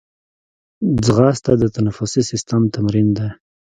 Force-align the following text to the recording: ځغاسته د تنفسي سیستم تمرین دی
ځغاسته 1.05 1.51
د 1.61 1.63
تنفسي 1.75 2.21
سیستم 2.29 2.61
تمرین 2.75 3.07
دی 3.17 3.27